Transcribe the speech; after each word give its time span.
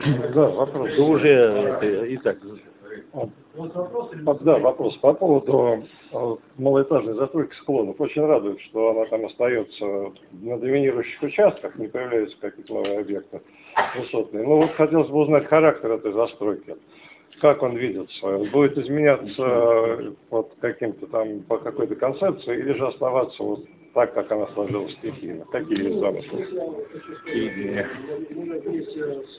Да, 0.34 0.48
вопрос. 0.48 0.90
что 0.92 1.04
уже 1.06 1.28
это 1.28 2.04
и 2.04 2.16
так. 2.18 2.38
Да, 4.40 4.58
вопрос 4.58 4.96
по 4.98 5.12
поводу 5.12 5.84
э, 6.12 6.36
малоэтажной 6.56 7.14
застройки 7.14 7.54
склонов. 7.56 8.00
Очень 8.00 8.24
радует, 8.24 8.60
что 8.62 8.90
она 8.90 9.04
там 9.06 9.26
остается 9.26 10.12
на 10.32 10.58
доминирующих 10.58 11.22
участках, 11.22 11.76
не 11.76 11.88
появляются 11.88 12.36
какие-то 12.40 12.74
новые 12.74 13.00
объекты 13.00 13.42
высотные. 13.96 14.46
Но 14.46 14.58
вот 14.58 14.72
хотелось 14.72 15.08
бы 15.08 15.18
узнать 15.18 15.46
характер 15.46 15.92
этой 15.92 16.12
застройки. 16.12 16.76
Как 17.40 17.62
он 17.62 17.76
видится? 17.76 18.38
Будет 18.52 18.78
изменяться 18.78 19.42
э, 19.42 20.12
вот 20.30 20.52
каким-то 20.60 21.06
там 21.06 21.40
по 21.40 21.58
какой-то 21.58 21.96
концепции 21.96 22.58
или 22.58 22.72
же 22.72 22.86
оставаться 22.86 23.42
вот 23.42 23.64
так, 23.94 24.14
как 24.14 24.30
она 24.30 24.46
сложилась 24.48 24.92
стихийно? 24.94 25.44
Какие 25.46 25.84
есть 25.84 25.98
замыслы? 25.98 26.46
и 27.26 27.48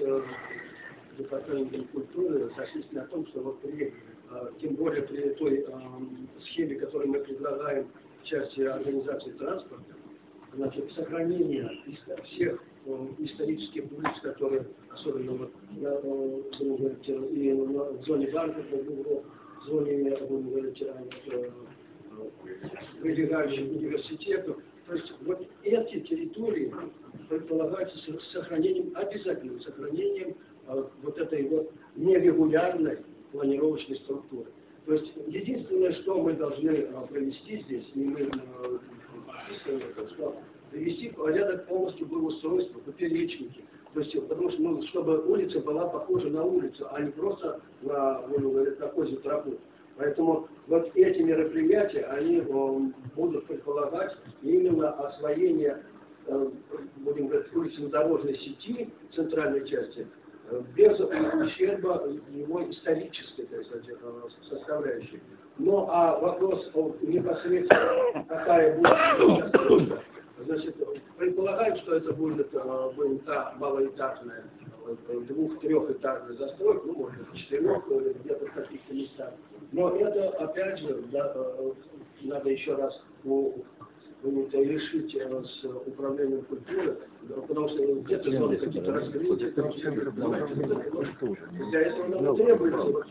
э, 0.00 0.22
департаментом 1.18 1.86
э, 4.30 4.50
тем 4.60 4.74
более 4.74 5.02
при 5.02 5.30
той 5.34 5.64
э, 5.66 5.72
схеме, 6.42 6.76
которую 6.76 7.10
мы 7.10 7.20
предлагаем 7.20 7.88
в 8.22 8.24
части 8.24 8.62
организации 8.62 9.32
транспорта, 9.32 9.94
значит, 10.54 10.90
сохранение 10.92 11.70
всех 12.24 12.62
э, 12.86 13.06
исторических 13.18 13.84
улиц, 13.92 14.20
которые, 14.22 14.66
особенно 14.90 15.32
вот, 15.32 15.52
на, 15.72 15.88
э, 15.88 16.42
э, 16.60 17.26
и 17.32 17.52
в 17.52 18.02
зоне 18.04 18.30
банков, 18.30 18.64
в 18.70 19.66
зоне, 19.66 20.16
будем 20.28 20.50
говорить, 20.50 20.82
прилегающих 23.00 23.68
к 23.68 23.72
университету. 23.72 24.60
То 24.86 24.94
есть 24.94 25.12
вот 25.22 25.46
эти 25.62 26.00
территории 26.00 26.72
предполагаются 27.28 27.98
с 27.98 28.32
сохранением, 28.32 28.92
обязательным 28.94 29.60
сохранением 29.60 30.36
э, 30.66 30.84
вот 31.02 31.18
этой 31.18 31.46
вот 31.48 31.72
нерегулярной 31.96 32.98
планировочной 33.32 33.96
структуры. 33.96 34.50
То 34.86 34.94
есть 34.94 35.12
единственное, 35.26 35.92
что 35.92 36.22
мы 36.22 36.32
должны 36.32 36.70
э, 36.70 37.06
провести 37.08 37.60
здесь, 37.62 37.84
и 37.94 38.04
мы 38.04 38.20
э, 38.20 38.78
прописываем 39.26 39.90
это, 39.90 40.08
что 40.14 40.36
привести 40.70 41.10
порядок 41.10 41.66
полностью 41.66 42.06
благоустройства, 42.06 42.80
поперечники. 42.80 43.62
То 43.94 44.00
есть, 44.00 44.28
потому 44.28 44.50
что, 44.50 44.62
ну, 44.62 44.82
чтобы 44.88 45.22
улица 45.26 45.60
была 45.60 45.88
похожа 45.88 46.28
на 46.28 46.44
улицу, 46.44 46.86
а 46.90 47.02
не 47.02 47.10
просто 47.10 47.60
на, 47.82 48.26
на 48.26 48.88
козью 48.88 49.18
тропу. 49.18 49.58
Поэтому 49.98 50.46
вот 50.68 50.90
эти 50.94 51.20
мероприятия, 51.22 52.04
они 52.04 52.38
э, 52.38 52.78
будут 53.16 53.46
предполагать 53.48 54.16
именно 54.42 54.90
освоение, 54.90 55.82
э, 56.26 56.50
будем 56.98 57.26
говорить, 57.26 57.52
улично-дорожной 57.52 58.38
сети 58.38 58.90
центральной 59.12 59.68
части, 59.68 60.06
э, 60.50 60.62
без 60.76 61.00
ущерба 61.00 62.08
его 62.32 62.70
исторической 62.70 63.46
так 63.46 63.64
сказать, 63.66 63.98
составляющей. 64.48 65.20
Ну 65.58 65.88
а 65.90 66.20
вопрос 66.20 66.70
непосредственно, 67.02 68.24
какая 68.28 68.78
будет 68.78 70.00
значит, 70.44 70.76
предполагаем, 71.16 71.76
что 71.78 71.96
это 71.96 72.12
будет, 72.12 72.50
будет 72.94 73.24
та 73.24 73.54
малоэтажная, 73.58 74.44
э, 75.08 75.20
двух-трехэтажная 75.28 76.36
застройка, 76.36 76.86
ну, 76.86 76.94
может 76.94 77.30
быть, 77.30 77.40
четырех, 77.40 77.84
э, 77.90 78.14
где-то 78.22 78.46
в 78.46 78.52
каких-то 78.52 78.94
местах. 78.94 79.32
Но 79.72 79.90
это, 79.96 80.30
опять 80.30 80.78
же, 80.78 81.02
да, 81.12 81.32
э, 81.34 81.72
надо 82.22 82.50
еще 82.50 82.74
раз 82.74 83.00
решить 84.22 85.14
э, 85.14 85.44
с 85.44 85.64
управлением 85.86 86.42
культуры, 86.42 86.98
потому 87.46 87.68
что 87.68 87.94
где-то 88.02 88.30
зоны 88.30 88.56
какие-то 88.56 88.92
раскрытия, 88.92 89.52
для 91.70 91.80
этого 91.80 92.20
нам 92.20 92.36
требуется 92.36 92.82
вот, 92.82 93.06